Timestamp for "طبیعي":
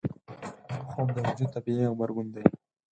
1.55-1.85